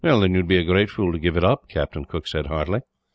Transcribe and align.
"Then 0.03 0.31
you 0.33 0.37
would 0.39 0.47
be 0.47 0.57
a 0.57 0.63
great 0.63 0.89
fool 0.89 1.11
to 1.11 1.19
give 1.19 1.37
it 1.37 1.43
up," 1.43 1.67
Captain 1.69 2.05
Cooke 2.05 2.25
said, 2.25 2.47
heartily. 2.47 2.81